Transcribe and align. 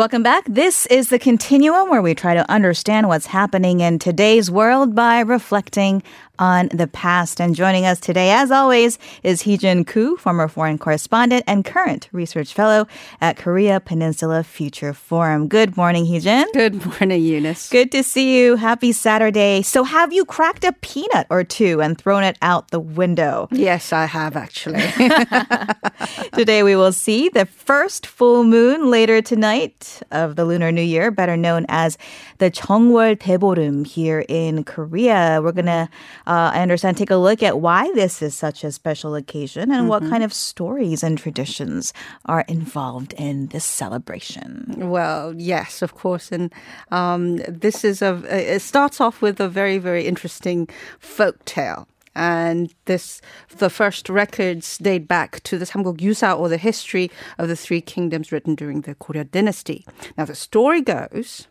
Welcome 0.00 0.22
back. 0.22 0.44
This 0.46 0.86
is 0.86 1.10
the 1.10 1.18
continuum 1.18 1.90
where 1.90 2.00
we 2.00 2.14
try 2.14 2.32
to 2.32 2.50
understand 2.50 3.08
what's 3.08 3.26
happening 3.26 3.80
in 3.80 3.98
today's 3.98 4.50
world 4.50 4.94
by 4.94 5.20
reflecting 5.20 6.02
on 6.40 6.68
the 6.72 6.88
past. 6.88 7.40
And 7.40 7.54
joining 7.54 7.84
us 7.84 8.00
today, 8.00 8.30
as 8.30 8.50
always, 8.50 8.98
is 9.22 9.42
Heejun 9.42 9.86
Koo, 9.86 10.16
former 10.16 10.48
foreign 10.48 10.78
correspondent 10.78 11.44
and 11.46 11.64
current 11.64 12.08
research 12.12 12.54
fellow 12.54 12.88
at 13.20 13.36
Korea 13.36 13.78
Peninsula 13.78 14.42
Future 14.42 14.94
Forum. 14.94 15.46
Good 15.46 15.76
morning, 15.76 16.06
Heejun. 16.06 16.46
Good 16.54 16.84
morning, 16.84 17.22
Eunice. 17.22 17.68
Good 17.68 17.92
to 17.92 18.02
see 18.02 18.40
you. 18.40 18.56
Happy 18.56 18.90
Saturday. 18.90 19.62
So, 19.62 19.84
have 19.84 20.12
you 20.12 20.24
cracked 20.24 20.64
a 20.64 20.72
peanut 20.72 21.26
or 21.28 21.44
two 21.44 21.82
and 21.82 21.96
thrown 21.96 22.24
it 22.24 22.38
out 22.40 22.70
the 22.70 22.80
window? 22.80 23.48
Yes, 23.52 23.92
I 23.92 24.06
have 24.06 24.34
actually. 24.34 24.80
Today, 26.34 26.62
we 26.62 26.74
will 26.74 26.92
see 26.92 27.28
the 27.28 27.44
first 27.44 28.06
full 28.06 28.44
moon 28.44 28.90
later 28.90 29.20
tonight 29.20 30.00
of 30.10 30.36
the 30.36 30.46
Lunar 30.46 30.72
New 30.72 30.82
Year, 30.82 31.10
better 31.10 31.36
known 31.36 31.66
as 31.68 31.98
the 32.38 32.50
Cheongwol 32.50 33.16
Daeborim 33.16 33.86
here 33.86 34.24
in 34.28 34.64
Korea. 34.64 35.40
We're 35.42 35.52
going 35.52 35.66
to 35.66 35.88
uh, 36.30 36.52
I 36.54 36.62
understand, 36.62 36.96
take 36.96 37.10
a 37.10 37.16
look 37.16 37.42
at 37.42 37.58
why 37.58 37.90
this 37.96 38.22
is 38.22 38.36
such 38.36 38.62
a 38.62 38.70
special 38.70 39.16
occasion 39.16 39.72
and 39.72 39.72
mm-hmm. 39.72 39.88
what 39.88 40.02
kind 40.08 40.22
of 40.22 40.32
stories 40.32 41.02
and 41.02 41.18
traditions 41.18 41.92
are 42.26 42.44
involved 42.46 43.14
in 43.14 43.48
this 43.48 43.64
celebration. 43.64 44.74
Well, 44.76 45.34
yes, 45.36 45.82
of 45.82 45.96
course. 45.96 46.30
And 46.30 46.52
um, 46.92 47.38
this 47.48 47.84
is 47.84 48.00
a, 48.00 48.22
it 48.30 48.62
starts 48.62 49.00
off 49.00 49.20
with 49.20 49.40
a 49.40 49.48
very, 49.48 49.78
very 49.78 50.06
interesting 50.06 50.68
folk 51.00 51.44
tale 51.44 51.88
and 52.14 52.74
this 52.84 53.20
the 53.58 53.70
first 53.70 54.08
records 54.08 54.78
date 54.78 55.06
back 55.08 55.42
to 55.44 55.58
the 55.58 55.64
Samguk 55.64 55.98
Yusa 55.98 56.38
or 56.38 56.48
the 56.48 56.56
history 56.56 57.10
of 57.38 57.48
the 57.48 57.56
three 57.56 57.80
kingdoms 57.80 58.32
written 58.32 58.54
during 58.54 58.80
the 58.82 58.94
Goryeo 58.96 59.30
dynasty. 59.30 59.86
Now 60.18 60.24
the 60.24 60.34
story 60.34 60.80
goes 60.80 61.46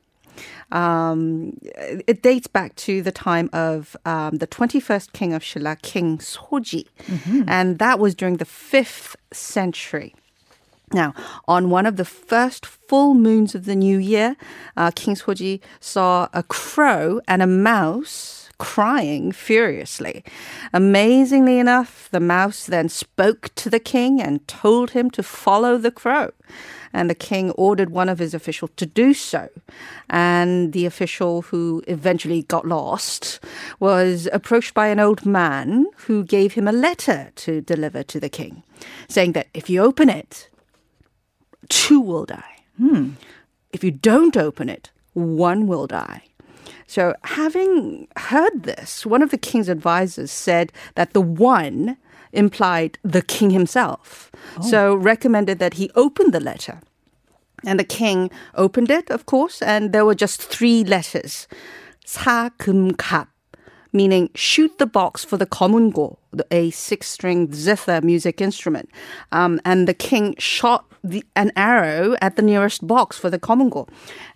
um, 0.71 1.57
it 2.08 2.22
dates 2.22 2.47
back 2.47 2.75
to 2.75 3.02
the 3.02 3.11
time 3.11 3.50
of 3.53 3.95
um, 4.05 4.38
the 4.38 4.47
21st 4.47 5.14
king 5.14 5.33
of 5.33 5.41
Shilla, 5.41 5.81
King 5.81 6.17
Soji. 6.19 6.88
Mm-hmm. 7.05 7.44
And 7.47 7.80
that 7.80 8.00
was 8.00 8.16
during 8.16 8.38
the 8.38 8.45
5th 8.45 9.16
century. 9.31 10.16
Now, 10.91 11.14
on 11.47 11.69
one 11.69 11.86
of 11.86 11.97
the 11.97 12.05
first 12.05 12.66
full 12.66 13.14
moons 13.14 13.53
of 13.53 13.66
the 13.66 13.75
new 13.75 13.97
year, 13.97 14.36
uh, 14.75 14.91
King 14.95 15.16
Soji 15.16 15.61
saw 15.80 16.27
a 16.33 16.42
crow 16.42 17.21
and 17.27 17.42
a 17.42 17.47
mouse 17.47 18.39
crying 18.59 19.31
furiously. 19.31 20.23
Amazingly 20.71 21.57
enough, 21.57 22.07
the 22.11 22.19
mouse 22.19 22.65
then 22.65 22.89
spoke 22.89 23.49
to 23.55 23.69
the 23.69 23.79
king 23.79 24.21
and 24.21 24.47
told 24.47 24.91
him 24.91 25.09
to 25.11 25.23
follow 25.23 25.77
the 25.77 25.91
crow 25.91 26.31
and 26.93 27.09
the 27.09 27.15
king 27.15 27.52
ordered 27.52 27.89
one 27.89 28.09
of 28.09 28.19
his 28.19 28.33
officials 28.33 28.71
to 28.77 28.85
do 28.85 29.13
so. 29.13 29.49
And 30.09 30.73
the 30.73 30.85
official 30.85 31.43
who 31.43 31.83
eventually 31.87 32.43
got 32.43 32.67
lost 32.67 33.39
was 33.80 34.27
approached 34.33 34.73
by 34.73 34.87
an 34.87 34.99
old 34.99 35.25
man 35.25 35.87
who 36.07 36.23
gave 36.23 36.53
him 36.53 36.67
a 36.67 36.71
letter 36.71 37.31
to 37.35 37.61
deliver 37.61 38.03
to 38.03 38.19
the 38.19 38.30
king, 38.30 38.63
saying 39.07 39.33
that 39.33 39.47
if 39.53 39.69
you 39.69 39.81
open 39.81 40.09
it, 40.09 40.49
two 41.69 41.99
will 41.99 42.25
die. 42.25 42.55
Hmm. 42.77 43.11
If 43.71 43.83
you 43.83 43.91
don't 43.91 44.35
open 44.35 44.69
it, 44.69 44.89
one 45.13 45.67
will 45.67 45.85
die. 45.85 46.23
So, 46.86 47.14
having 47.25 48.08
heard 48.17 48.64
this, 48.64 49.06
one 49.06 49.22
of 49.22 49.30
the 49.30 49.39
king's 49.39 49.69
advisors 49.69 50.30
said 50.30 50.72
that 50.97 51.12
the 51.12 51.20
one 51.20 51.97
implied 52.33 52.98
the 53.03 53.22
king 53.22 53.50
himself. 53.50 54.30
Oh. 54.58 54.62
So 54.62 54.94
recommended 54.94 55.58
that 55.61 55.75
he 55.75 55.91
open 55.94 56.33
the 56.33 56.41
letter. 56.41 56.80
And 57.64 57.80
the 57.80 57.84
king 57.84 58.30
opened 58.55 58.91
it, 58.91 59.08
of 59.08 59.25
course, 59.25 59.62
and 59.62 59.92
there 59.92 60.05
were 60.05 60.14
just 60.14 60.42
three 60.42 60.84
letters. 60.84 61.48
사, 62.05 62.50
금, 62.58 62.92
갑, 62.92 63.28
meaning 63.92 64.30
shoot 64.36 64.78
the 64.78 64.86
box 64.86 65.23
for 65.23 65.38
the 65.38 65.45
komungo, 65.45 66.17
a 66.52 66.72
six-string 66.72 67.54
zither 67.54 68.02
music 68.02 68.42
instrument. 68.42 68.89
Um, 69.32 69.60
and 69.66 69.88
the 69.88 69.94
king 69.94 70.36
shot 70.38 70.86
the, 71.04 71.23
an 71.36 71.52
arrow 71.55 72.16
at 72.22 72.36
the 72.36 72.42
nearest 72.42 72.86
box 72.86 73.17
for 73.17 73.30
the 73.30 73.39
komungo 73.39 73.88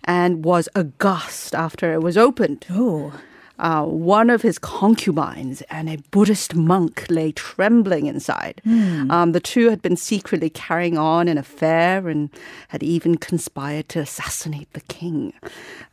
and 0.04 0.44
was 0.44 0.68
aghast 0.74 1.54
after 1.54 1.92
it 1.92 2.02
was 2.02 2.16
opened. 2.16 2.66
Oh 2.70 3.12
uh, 3.58 3.84
one 3.84 4.30
of 4.30 4.42
his 4.42 4.58
concubines 4.58 5.62
and 5.62 5.88
a 5.88 5.98
Buddhist 6.10 6.54
monk 6.54 7.06
lay 7.08 7.32
trembling 7.32 8.06
inside. 8.06 8.60
Mm. 8.66 9.10
Um, 9.10 9.32
the 9.32 9.40
two 9.40 9.70
had 9.70 9.82
been 9.82 9.96
secretly 9.96 10.50
carrying 10.50 10.98
on 10.98 11.28
an 11.28 11.38
affair 11.38 12.08
and 12.08 12.30
had 12.68 12.82
even 12.82 13.16
conspired 13.16 13.88
to 13.90 14.00
assassinate 14.00 14.72
the 14.72 14.80
king. 14.82 15.32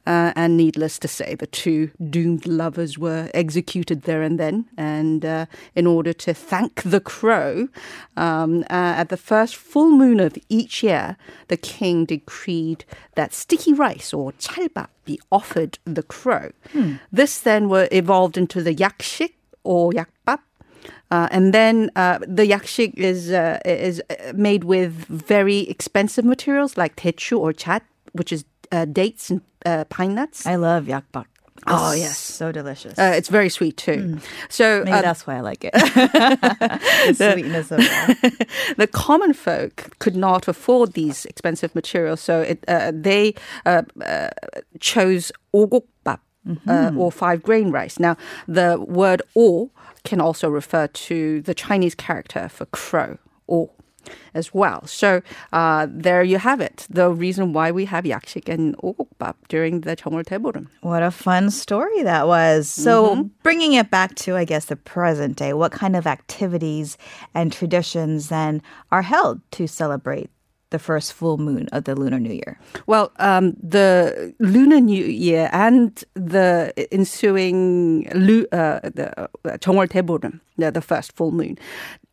Uh, 0.08 0.34
and 0.36 0.58
needless 0.58 0.98
to 0.98 1.08
say, 1.08 1.36
the 1.36 1.46
two 1.46 1.92
doomed 2.10 2.48
lovers 2.48 2.98
were 2.98 3.30
executed 3.36 4.04
there 4.04 4.24
and 4.24 4.40
then. 4.40 4.66
And 4.76 5.24
uh, 5.24 5.46
in 5.76 5.86
order 5.86 6.14
to 6.14 6.34
thank 6.34 6.82
the 6.82 7.00
crow, 7.00 7.68
um, 8.18 8.64
uh, 8.64 8.98
at 8.98 9.10
the 9.10 9.18
first 9.18 9.56
full 9.56 9.92
moon 9.92 10.20
of 10.20 10.36
each 10.50 10.82
year, 10.82 11.18
the 11.50 11.58
king 11.58 12.06
decreed 12.06 12.84
that 13.16 13.34
sticky 13.34 13.74
rice 13.74 14.14
or 14.14 14.32
찰밥 14.34 14.88
be 15.06 15.20
offered 15.32 15.80
the 15.86 16.04
crow. 16.04 16.52
Hmm. 16.72 16.94
This 17.12 17.42
then 17.42 17.51
were 17.60 17.88
evolved 17.92 18.38
into 18.38 18.62
the 18.62 18.74
yakshik 18.74 19.34
or 19.64 19.92
yakbap. 19.92 20.40
Uh, 21.12 21.28
and 21.32 21.54
then 21.54 21.92
uh, 21.96 22.20
the 22.26 22.46
yakshik 22.46 22.94
is 22.96 23.32
uh, 23.32 23.60
is 23.66 24.02
made 24.34 24.64
with 24.64 24.94
very 25.10 25.60
expensive 25.70 26.26
materials 26.26 26.78
like 26.78 26.96
techu 26.96 27.38
or 27.38 27.54
chat, 27.54 27.84
which 28.14 28.32
is 28.32 28.46
uh, 28.72 28.86
dates 28.86 29.30
and 29.30 29.42
uh, 29.66 29.84
pine 29.86 30.16
nuts. 30.16 30.46
I 30.46 30.56
love 30.56 30.86
yakbap. 30.86 31.26
Oh 31.68 31.94
yes, 31.94 32.18
so 32.18 32.52
delicious. 32.52 32.98
Uh, 32.98 33.14
it's 33.16 33.30
very 33.30 33.50
sweet 33.50 33.78
too. 33.78 34.18
Mm. 34.18 34.22
So 34.50 34.84
maybe 34.84 34.98
uh, 34.98 35.02
that's 35.02 35.28
why 35.28 35.36
I 35.36 35.42
like 35.42 35.64
it. 35.64 35.74
the, 37.18 37.32
sweetness 37.34 37.72
of 37.72 37.80
it. 37.82 38.50
the 38.78 38.88
common 38.88 39.34
folk 39.34 39.98
could 40.00 40.16
not 40.16 40.48
afford 40.48 40.94
these 40.94 41.26
expensive 41.26 41.76
materials, 41.76 42.20
so 42.20 42.42
it, 42.42 42.64
uh, 42.68 42.92
they 42.96 43.36
uh, 43.66 43.84
uh, 44.04 44.30
chose 44.80 45.32
ogokbap 45.54 46.20
mm-hmm. 46.48 47.00
or 47.00 47.12
five 47.12 47.44
grain 47.44 47.72
rice. 47.72 48.00
Now 48.00 48.18
the 48.48 48.84
word 48.88 49.22
or 49.34 49.70
can 50.04 50.20
also 50.20 50.50
refer 50.50 50.88
to 50.88 51.42
the 51.42 51.54
Chinese 51.54 51.96
character 51.96 52.50
for 52.50 52.66
crow. 52.68 53.18
O 53.50 53.70
as 54.34 54.54
well. 54.54 54.86
So 54.88 55.22
uh, 55.54 55.88
there 55.90 56.24
you 56.24 56.38
have 56.38 56.62
it. 56.62 56.88
The 56.90 57.10
reason 57.10 57.54
why 57.54 57.72
we 57.72 57.86
have 57.86 58.06
yakshik 58.06 58.50
and 58.50 58.78
ogokbap 58.78 59.36
during 59.48 59.82
the 59.82 59.96
Cheongwol 59.96 60.24
Daeborim. 60.24 60.68
What 60.82 61.04
a 61.04 61.12
fun 61.12 61.52
story 61.52 62.04
that 62.04 62.28
was. 62.28 62.70
So 62.70 63.10
mm-hmm. 63.10 63.28
bringing 63.44 63.74
it 63.74 63.92
back 63.92 64.16
to, 64.16 64.36
I 64.36 64.46
guess, 64.46 64.66
the 64.66 64.76
present 64.76 65.38
day, 65.38 65.54
what 65.54 65.72
kind 65.72 65.96
of 65.96 66.08
activities 66.08 66.98
and 67.34 67.52
traditions 67.52 68.30
then 68.30 68.62
are 68.92 69.02
held 69.02 69.42
to 69.52 69.68
celebrate 69.68 70.30
the 70.72 70.80
first 70.80 71.14
full 71.14 71.38
moon 71.38 71.70
of 71.72 71.84
the 71.84 71.96
Lunar 71.96 72.20
New 72.20 72.34
Year? 72.34 72.60
Well, 72.88 73.12
um, 73.18 73.56
the 73.62 74.34
Lunar 74.40 74.80
New 74.82 75.06
Year 75.06 75.50
and 75.54 76.04
the 76.16 76.74
ensuing 76.92 78.10
uh, 78.52 78.80
the 78.84 79.14
uh, 79.18 79.28
Cheongwol 79.60 79.90
the, 80.58 80.72
the 80.72 80.82
first 80.82 81.16
full 81.16 81.32
moon, 81.32 81.58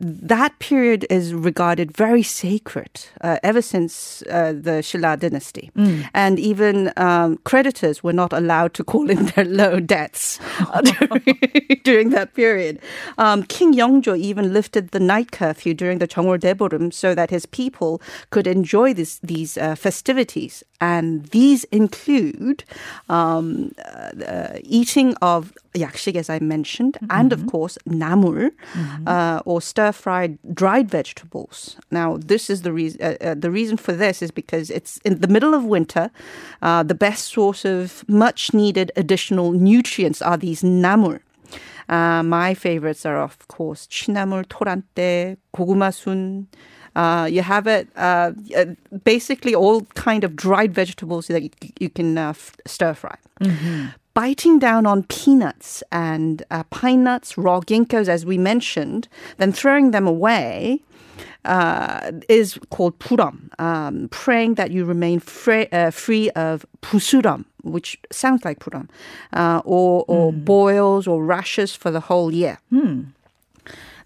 that 0.00 0.56
period 0.60 1.06
is 1.10 1.34
regarded 1.34 1.96
very 1.96 2.22
sacred 2.22 3.06
uh, 3.20 3.38
ever 3.42 3.60
since 3.60 4.22
uh, 4.30 4.52
the 4.52 4.80
Shilla 4.80 5.18
dynasty. 5.18 5.72
Mm. 5.76 6.08
And 6.14 6.38
even 6.38 6.92
um, 6.96 7.38
creditors 7.38 8.02
were 8.02 8.12
not 8.12 8.32
allowed 8.32 8.74
to 8.74 8.84
call 8.84 9.10
in 9.10 9.26
their 9.34 9.44
low 9.44 9.80
debts 9.80 10.38
during, 11.82 12.10
that 12.10 12.30
period. 12.34 12.78
Um, 13.18 13.42
King 13.42 13.74
Yeongjo 13.74 14.16
even 14.16 14.52
lifted 14.52 14.90
the 14.90 15.00
night 15.00 15.32
curfew 15.32 15.74
during 15.74 15.98
the 15.98 16.06
Cheongwol 16.06 16.38
Daeborim 16.38 16.92
so 16.92 17.14
that 17.14 17.30
his 17.30 17.44
people 17.44 18.00
could 18.30 18.46
enjoy 18.46 18.94
this, 18.94 19.18
these 19.18 19.58
uh, 19.58 19.74
festivities. 19.74 20.62
And 20.80 21.26
these 21.26 21.64
include 21.64 22.62
um, 23.08 23.72
uh, 24.26 24.58
eating 24.62 25.16
of 25.16 25.52
Yakshik, 25.78 26.16
as 26.16 26.28
I 26.30 26.38
mentioned, 26.38 26.94
mm-hmm. 26.94 27.18
and 27.18 27.32
of 27.32 27.46
course, 27.46 27.78
namul, 27.88 28.50
mm-hmm. 28.50 29.08
uh, 29.08 29.40
or 29.44 29.60
stir 29.60 29.92
fried 29.92 30.38
dried 30.54 30.90
vegetables. 30.90 31.76
Now, 31.90 32.18
this 32.18 32.50
is 32.50 32.62
the 32.62 32.72
reason. 32.72 33.00
Uh, 33.02 33.16
uh, 33.20 33.34
the 33.34 33.50
reason 33.50 33.76
for 33.76 33.92
this 33.92 34.22
is 34.22 34.30
because 34.30 34.70
it's 34.70 34.98
in 34.98 35.20
the 35.20 35.28
middle 35.28 35.54
of 35.54 35.64
winter. 35.64 36.10
Uh, 36.62 36.82
the 36.82 36.94
best 36.94 37.26
source 37.32 37.64
of 37.64 38.04
much 38.08 38.52
needed 38.52 38.92
additional 38.96 39.52
nutrients 39.52 40.20
are 40.22 40.36
these 40.36 40.62
namul. 40.62 41.20
Uh, 41.88 42.22
my 42.22 42.52
favorites 42.52 43.06
are, 43.06 43.20
of 43.22 43.48
course, 43.48 43.86
chinamul, 43.86 44.44
torante, 44.46 45.38
kogumasun, 45.54 46.46
uh, 46.96 47.28
you 47.30 47.42
have 47.42 47.66
it 47.66 47.88
uh, 47.96 48.32
uh, 48.56 48.64
basically 49.04 49.54
all 49.54 49.82
kind 49.94 50.24
of 50.24 50.34
dried 50.34 50.74
vegetables 50.74 51.26
that 51.28 51.42
you, 51.42 51.50
you 51.78 51.90
can 51.90 52.18
uh, 52.18 52.30
f- 52.30 52.56
stir 52.66 52.94
fry. 52.94 53.16
Mm-hmm 53.40 53.86
biting 54.14 54.58
down 54.58 54.84
on 54.84 55.04
peanuts 55.04 55.80
and 55.92 56.42
uh, 56.50 56.64
pine 56.70 57.04
nuts, 57.04 57.38
raw 57.38 57.60
ginkgos, 57.60 58.08
as 58.08 58.26
we 58.26 58.36
mentioned, 58.36 59.06
then 59.36 59.52
throwing 59.52 59.92
them 59.92 60.08
away. 60.08 60.82
uh, 61.44 62.10
is 62.28 62.58
called 62.70 62.98
puram, 62.98 63.48
um, 63.60 64.08
praying 64.10 64.54
that 64.54 64.70
you 64.70 64.84
remain 64.84 65.20
free, 65.20 65.66
uh, 65.72 65.90
free 65.90 66.30
of 66.30 66.66
pusuram, 66.82 67.44
which 67.62 67.98
sounds 68.10 68.44
like 68.44 68.58
puram, 68.58 68.88
uh, 69.32 69.62
or, 69.64 70.04
or 70.08 70.32
boils 70.32 71.06
or 71.06 71.24
rashes 71.24 71.74
for 71.74 71.90
the 71.90 72.00
whole 72.00 72.32
year. 72.34 72.58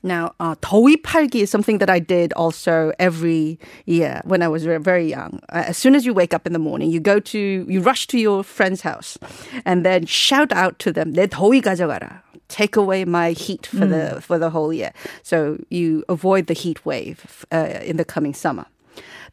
Now, 0.04 0.34
uh, 0.40 0.56
더위 0.62 1.02
팔기 1.02 1.42
is 1.42 1.50
something 1.50 1.80
that 1.80 1.90
I 1.90 2.00
did 2.00 2.34
also 2.34 2.92
every 3.00 3.60
year 3.86 4.22
when 4.26 4.42
I 4.42 4.48
was 4.48 4.66
ve- 4.66 4.78
very 4.78 5.10
young. 5.10 5.40
Uh, 5.50 5.64
as 5.68 5.78
soon 5.78 5.96
as 5.96 6.06
you 6.06 6.14
wake 6.14 6.34
up 6.34 6.46
in 6.46 6.54
the 6.54 6.60
morning, 6.60 6.92
you 6.92 7.00
go 7.00 7.20
to, 7.20 7.40
you 7.40 7.82
rush 7.82 8.08
to 8.08 8.20
your 8.20 8.44
friend's 8.44 8.82
house 8.82 9.18
and 9.66 9.86
then 9.86 10.06
shout 10.06 10.52
out 10.54 10.80
to 10.80 10.92
them, 10.92 11.14
내 11.14 11.28
더위 11.28 11.62
가져가라. 11.62 12.22
Take 12.50 12.78
away 12.78 13.04
my 13.04 13.32
heat 13.32 13.66
for 13.68 13.86
the 13.86 14.22
for 14.22 14.40
the 14.40 14.50
whole 14.50 14.72
year. 14.72 14.94
So 15.22 15.58
you 15.70 16.06
avoid 16.08 16.48
the 16.48 16.54
heat 16.54 16.86
wave 16.86 17.46
uh, 17.52 17.80
in 17.84 17.98
the 17.98 18.06
coming 18.06 18.34
summer. 18.34 18.66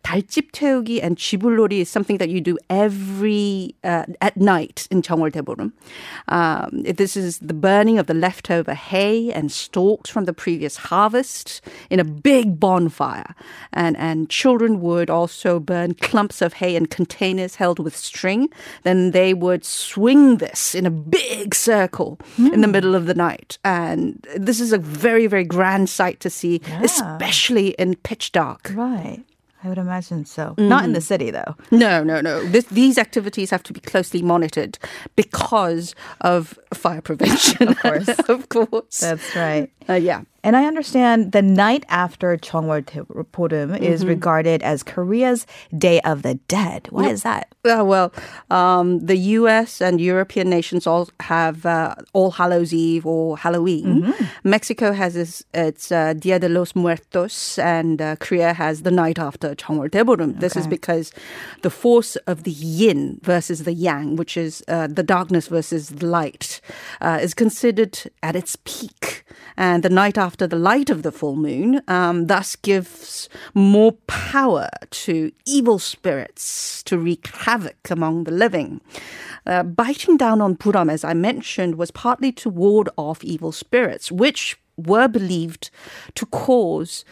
달집 0.02 0.52
태우기 0.52 1.00
and 1.02 1.16
쥐불놀이 1.16 1.80
is 1.80 1.88
something 1.88 2.18
that 2.18 2.28
you 2.28 2.40
do 2.40 2.58
every 2.68 3.74
uh, 3.84 4.04
at 4.20 4.36
night 4.36 4.86
in 4.90 5.02
Cheongwol 5.02 5.32
Daeborum. 5.32 5.72
Um, 6.28 6.82
this 6.82 7.16
is 7.16 7.38
the 7.38 7.54
burning 7.54 7.98
of 7.98 8.06
the 8.06 8.14
leftover 8.14 8.74
hay 8.74 9.32
and 9.32 9.50
stalks 9.50 10.10
from 10.10 10.24
the 10.24 10.32
previous 10.32 10.76
harvest 10.76 11.60
in 11.90 12.00
a 12.00 12.04
big 12.04 12.60
bonfire, 12.60 13.34
and 13.72 13.96
and 13.96 14.28
children 14.28 14.80
would 14.80 15.10
also 15.10 15.58
burn 15.58 15.94
clumps 15.94 16.42
of 16.42 16.54
hay 16.54 16.76
in 16.76 16.86
containers 16.86 17.56
held 17.56 17.78
with 17.78 17.96
string. 17.96 18.48
Then 18.82 19.12
they 19.12 19.34
would 19.34 19.64
swing 19.64 20.38
this 20.38 20.74
in 20.74 20.86
a 20.86 20.90
big 20.90 21.54
circle 21.54 22.18
in 22.38 22.60
the 22.60 22.68
middle 22.68 22.94
of 22.94 23.06
the 23.06 23.14
night, 23.14 23.58
and 23.64 24.24
this 24.36 24.60
is 24.60 24.72
a 24.72 24.78
very 24.78 25.26
very 25.26 25.44
grand 25.44 25.88
sight 25.88 26.20
to 26.20 26.30
see, 26.30 26.60
especially 26.82 27.68
in 27.78 27.96
pitch 27.96 28.32
dark. 28.32 28.70
Right. 28.74 29.24
I 29.63 29.67
would 29.67 29.77
imagine 29.77 30.23
so. 30.25 30.55
Not 30.57 30.85
in 30.85 30.93
the 30.93 31.01
city, 31.01 31.31
though. 31.31 31.55
No, 31.69 32.01
no, 32.03 32.21
no. 32.21 32.41
This, 32.45 32.65
these 32.65 32.97
activities 32.97 33.49
have 33.49 33.61
to 33.63 33.73
be 33.73 33.81
closely 33.81 34.21
monitored 34.21 34.79
because 35.17 35.95
of 36.21 36.57
fire 36.73 37.01
prevention. 37.01 37.67
Of 37.69 37.79
course. 37.79 38.07
of 38.29 38.49
course. 38.49 38.99
That's 38.99 39.35
right. 39.35 39.69
Uh, 39.89 39.93
yeah. 39.93 40.21
And 40.43 40.55
I 40.55 40.65
understand 40.65 41.31
the 41.31 41.41
night 41.41 41.85
after 41.89 42.37
Cheongwol 42.37 43.31
Purim 43.31 43.75
is 43.75 44.05
regarded 44.05 44.63
as 44.63 44.83
Korea's 44.83 45.45
Day 45.77 45.99
of 46.01 46.21
the 46.21 46.35
Dead. 46.47 46.87
Why 46.91 47.09
is 47.09 47.23
that? 47.23 47.53
Uh, 47.65 47.83
well, 47.85 48.13
um, 48.49 48.99
the 48.99 49.17
U.S. 49.17 49.81
and 49.81 49.99
European 49.99 50.49
nations 50.49 50.87
all 50.87 51.09
have 51.19 51.65
uh, 51.65 51.95
All 52.13 52.31
Hallows 52.31 52.73
Eve 52.73 53.05
or 53.05 53.37
Halloween. 53.37 54.13
Mexico 54.43 54.93
has 54.93 55.15
its, 55.15 55.43
its 55.53 55.91
uh, 55.91 56.13
Dia 56.13 56.39
de 56.39 56.47
los 56.47 56.73
Muertos, 56.73 57.59
and 57.59 58.01
uh, 58.01 58.15
Korea 58.15 58.53
has 58.53 58.83
the 58.83 58.91
night 58.91 59.19
after 59.19 59.55
Cheongwol 59.55 59.89
Daeborum. 59.89 60.39
This 60.39 60.55
is 60.55 60.67
because 60.67 61.11
the 61.63 61.69
force 61.69 62.15
of 62.27 62.43
the 62.43 62.51
yin 62.51 63.19
versus 63.23 63.63
the 63.63 63.73
yang, 63.73 64.15
which 64.15 64.37
is 64.37 64.63
uh, 64.67 64.87
the 64.87 65.03
darkness 65.03 65.47
versus 65.47 65.89
the 65.89 66.05
light, 66.05 66.61
uh, 67.01 67.19
is 67.21 67.33
considered 67.33 67.99
at 68.23 68.35
its 68.35 68.55
peak. 68.63 69.25
And 69.57 69.83
the 69.83 69.89
night 69.89 70.17
after 70.17 70.28
the 70.37 70.55
light 70.55 70.89
of 70.89 71.03
the 71.03 71.11
full 71.11 71.35
moon 71.35 71.81
um, 71.87 72.27
thus 72.27 72.55
gives 72.55 73.29
more 73.53 73.93
power 74.07 74.69
to 74.91 75.31
evil 75.45 75.79
spirits 75.79 76.83
to 76.83 76.97
wreak 76.97 77.27
havoc 77.27 77.89
among 77.89 78.23
the 78.23 78.31
living. 78.31 78.81
Uh, 79.45 79.63
biting 79.63 80.17
down 80.17 80.41
on 80.41 80.55
Puram, 80.55 80.91
as 80.91 81.03
I 81.03 81.13
mentioned, 81.13 81.75
was 81.75 81.91
partly 81.91 82.31
to 82.33 82.49
ward 82.49 82.89
off 82.97 83.23
evil 83.23 83.51
spirits, 83.51 84.11
which 84.11 84.59
were 84.77 85.07
believed 85.07 85.71
to 86.15 86.25
cause 86.27 87.03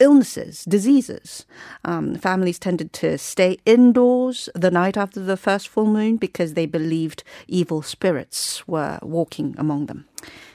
illnesses, 0.00 0.64
diseases. 0.64 1.46
Um, 1.84 2.16
families 2.16 2.58
tended 2.58 2.92
to 2.94 3.18
stay 3.18 3.58
indoors 3.66 4.48
the 4.54 4.70
night 4.70 4.96
after 4.96 5.20
the 5.20 5.36
first 5.36 5.68
full 5.68 5.86
moon 5.86 6.16
because 6.16 6.54
they 6.54 6.66
believed 6.66 7.22
evil 7.46 7.82
spirits 7.82 8.66
were 8.66 8.98
walking 9.02 9.54
among 9.58 9.86
them. 9.86 10.06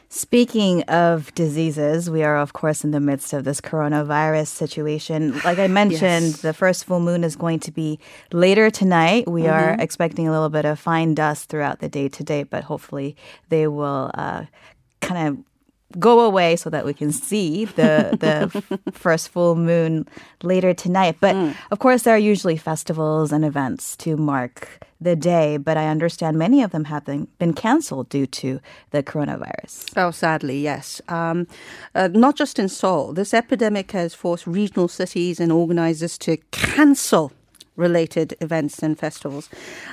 Speaking 0.09 0.83
of 0.83 1.33
diseases, 1.35 2.09
we 2.09 2.23
are, 2.23 2.37
of 2.37 2.53
course, 2.53 2.83
in 2.83 2.91
the 2.91 2.99
midst 2.99 3.33
of 3.33 3.43
this 3.43 3.59
coronavirus 3.59 4.47
situation. 4.47 5.39
Like 5.43 5.59
I 5.59 5.67
mentioned, 5.67 6.25
Yes. 6.27 6.41
the 6.41 6.53
first 6.53 6.85
full 6.85 6.99
moon 6.99 7.23
is 7.23 7.35
going 7.35 7.59
to 7.61 7.71
be 7.71 7.99
later 8.31 8.69
tonight. 8.69 9.27
We 9.27 9.47
are 9.47 9.71
Mm-hmm. 9.73 9.81
expecting 9.81 10.27
a 10.27 10.31
little 10.31 10.49
bit 10.49 10.63
of 10.65 10.79
fine 10.79 11.15
dust 11.15 11.49
throughout 11.49 11.79
the 11.79 11.89
day 11.89 12.07
today, 12.07 12.43
but 12.43 12.63
hopefully 12.63 13.15
they 13.49 13.67
will 13.67 14.11
uh, 14.13 14.45
kind 15.01 15.27
of 15.27 15.43
go 15.99 16.19
away 16.21 16.55
so 16.55 16.69
that 16.69 16.85
we 16.85 16.93
can 16.93 17.11
see 17.11 17.65
the 17.65 18.17
the 18.19 18.79
first 18.91 19.29
full 19.29 19.55
moon 19.55 20.07
later 20.43 20.73
tonight. 20.73 21.17
But 21.19 21.35
Mm. 21.35 21.55
of 21.71 21.79
course, 21.79 22.03
there 22.03 22.15
are 22.15 22.19
usually 22.31 22.57
festivals 22.57 23.31
and 23.31 23.43
events 23.45 23.95
to 23.97 24.15
mark 24.17 24.79
the 25.01 25.15
day. 25.15 25.57
But 25.57 25.75
I 25.77 25.87
understand 25.87 26.37
many 26.37 26.63
of 26.63 26.71
them 26.71 26.85
have 26.85 27.03
been, 27.05 27.27
been 27.39 27.53
canceled 27.53 28.09
due 28.09 28.25
to 28.27 28.59
the 28.91 29.03
coronavirus. 29.03 29.91
Oh, 29.97 30.11
sadly, 30.11 30.59
yes. 30.61 31.01
Um, 31.09 31.47
uh, 31.93 32.07
not 32.13 32.35
just 32.37 32.59
in 32.59 32.69
Seoul. 32.69 33.13
This 33.13 33.33
epidemic 33.33 33.91
has 33.91 34.13
forced 34.15 34.47
regional 34.47 34.87
cities 34.87 35.39
and 35.39 35.51
organizers 35.51 36.17
to 36.19 36.37
cancel 36.51 37.31
related 37.75 38.35
events 38.41 38.81
and 38.83 38.97
festivals. 38.97 39.49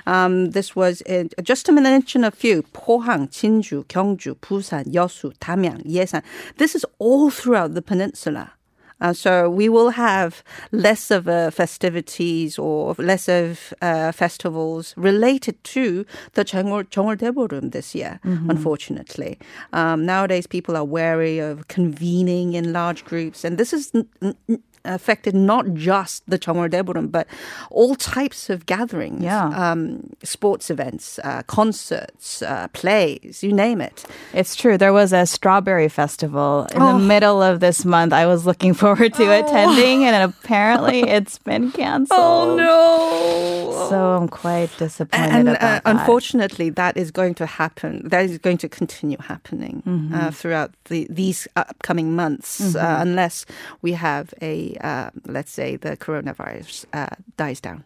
Um, 0.07 0.51
this 0.51 0.75
was 0.77 1.01
in, 1.03 1.31
just 1.43 1.67
to 1.67 1.73
mention 1.73 2.25
a 2.25 2.31
few: 2.31 2.63
Pohang, 2.73 3.29
Jinju, 3.29 3.85
Gyeongju, 3.87 4.37
Busan, 4.37 4.85
Yeosu, 4.87 5.37
Damyang, 5.39 5.83
Yesan. 5.85 6.23
This 6.59 6.75
is 6.75 6.85
all 6.99 7.31
throughout 7.31 7.75
the 7.75 7.83
peninsula. 7.83 8.53
Uh, 9.01 9.13
so 9.13 9.51
we 9.51 9.69
will 9.69 9.91
have 9.91 10.45
less 10.71 11.11
of 11.11 11.27
uh, 11.27 11.51
festivities 11.51 12.57
or 12.57 12.95
less 12.99 13.29
of 13.29 13.75
uh, 13.83 14.13
festivals 14.13 14.95
related 14.97 15.63
to 15.65 16.07
the 16.35 16.45
Cheongwol 16.45 16.85
Daeborum 17.17 17.73
this 17.73 17.97
year, 17.97 18.21
unfortunately. 18.23 19.41
Um, 19.73 20.07
nowadays, 20.07 20.47
people 20.47 20.77
are 20.77 20.85
wary 20.85 21.41
of 21.41 21.67
convening 21.67 22.53
in 22.55 22.73
large 22.73 23.05
groups, 23.05 23.43
and 23.45 23.59
this 23.59 23.73
is 23.73 23.91
n- 23.93 24.07
n- 24.23 24.63
affected 24.85 25.35
not 25.35 25.75
just 25.75 26.23
the 26.29 26.39
Cheongwol 26.39 26.71
Daeborum, 26.71 27.11
but 27.11 27.27
all 27.71 27.95
types 27.95 28.51
of 28.51 28.67
gatherings, 28.67 29.23
Yeah. 29.23 29.47
um, 29.49 30.11
sports 30.23 30.71
events, 30.71 31.19
uh, 31.25 31.43
concerts, 31.47 32.43
uh, 32.43 32.69
plays, 32.73 33.43
you 33.43 33.53
name 33.53 33.81
it. 33.81 34.05
It's 34.33 34.57
true. 34.57 34.77
There 34.79 34.93
was 34.93 35.13
a 35.13 35.27
strawberry 35.27 35.89
festival 35.89 36.67
in 36.75 36.83
Oh. 36.83 36.93
the 36.93 36.99
middle 36.99 37.43
of 37.43 37.61
this 37.61 37.85
month. 37.85 38.13
I 38.13 38.27
was 38.27 38.45
looking 38.47 38.75
forward 38.75 39.15
to 39.15 39.31
attending, 39.31 40.05
and 40.05 40.15
apparently 40.35 41.01
it's 41.09 41.39
been 41.39 41.71
canceled. 41.73 42.19
Oh 42.21 42.57
no! 42.57 43.89
So 43.89 44.17
I'm 44.17 44.29
quite 44.29 44.71
disappointed 44.79 45.31
and 45.35 45.49
about 45.49 45.63
uh, 45.63 45.67
that. 45.67 45.83
unfortunately, 45.85 46.71
that 46.71 46.97
is 46.97 47.11
going 47.11 47.35
to 47.35 47.47
happen. 47.47 48.09
That 48.09 48.25
is 48.25 48.39
going 48.39 48.59
to 48.59 48.69
continue 48.69 49.19
happening 49.21 49.83
Mm-hmm. 49.87 50.15
uh, 50.15 50.31
throughout 50.31 50.71
the, 50.87 51.07
these 51.11 51.49
upcoming 51.57 52.15
months, 52.15 52.75
uh, 52.75 52.97
unless 53.01 53.45
we 53.83 53.93
have 53.93 54.33
a, 54.41 54.72
uh, 54.81 55.11
let's 55.27 55.51
say, 55.53 55.77
the 55.77 55.97
coronavirus 55.97 56.85
uh, 56.93 57.07
dies 57.37 57.61
down. 57.61 57.85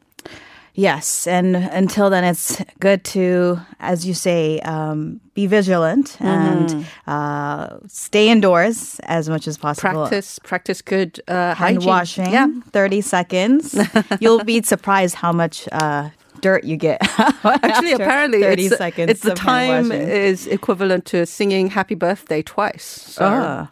Yes, 0.79 1.27
and 1.27 1.57
until 1.57 2.11
then, 2.11 2.23
it's 2.23 2.63
good 2.81 3.03
to, 3.05 3.59
as 3.81 4.07
you 4.07 4.13
say, 4.13 4.61
um, 4.61 5.21
be 5.35 5.47
vigilant 5.47 6.21
and 6.21 6.69
Mm-hmm. 6.69 7.11
uh, 7.11 7.79
stay 7.89 8.29
indoors 8.29 9.01
as 9.05 9.29
much 9.31 9.49
as 9.49 9.57
possible. 9.57 10.07
Practice, 10.07 10.39
practice 10.41 10.83
good 10.83 11.19
uh, 11.29 11.55
hand 11.55 11.77
hygiene. 11.77 11.89
washing. 11.89 12.31
Yeah. 12.31 12.49
thirty 12.73 13.01
seconds. 13.01 13.75
You'll 14.21 14.45
be 14.45 14.63
surprised 14.63 15.15
how 15.15 15.33
much 15.33 15.67
uh, 15.73 16.11
dirt 16.47 16.63
you 16.65 16.77
get. 16.77 16.99
Actually, 17.69 17.93
apparently, 17.93 18.41
thirty 18.41 18.67
it's, 18.67 18.79
seconds. 18.79 19.11
it's 19.11 19.23
the 19.23 19.35
time 19.35 19.91
is 19.91 20.47
equivalent 20.47 21.05
to 21.13 21.27
singing 21.27 21.65
"Happy 21.79 21.97
Birthday" 21.97 22.41
twice. 22.43 22.87
So. 23.17 23.25
Ah, 23.25 23.69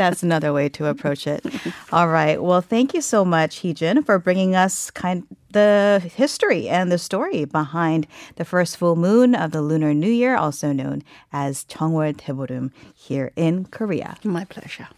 that's 0.00 0.22
another 0.22 0.50
way 0.58 0.66
to 0.76 0.86
approach 0.86 1.26
it. 1.26 1.44
All 1.92 2.08
right. 2.08 2.42
Well, 2.42 2.62
thank 2.62 2.94
you 2.94 3.02
so 3.02 3.24
much, 3.36 3.52
Heejin, 3.60 3.96
for 4.06 4.18
bringing 4.18 4.56
us 4.64 4.90
kind 4.90 5.18
the 5.52 6.02
history 6.16 6.68
and 6.68 6.90
the 6.90 6.98
story 6.98 7.44
behind 7.44 8.06
the 8.36 8.44
first 8.44 8.76
full 8.78 8.96
moon 8.96 9.34
of 9.34 9.52
the 9.52 9.62
Lunar 9.62 9.92
New 9.94 10.14
Year, 10.22 10.34
also 10.34 10.72
known 10.72 11.04
as 11.32 11.64
Cheongwol 11.66 12.16
Daeborum, 12.16 12.72
here 12.94 13.30
in 13.36 13.66
Korea. 13.66 14.16
My 14.24 14.44
pleasure. 14.46 14.88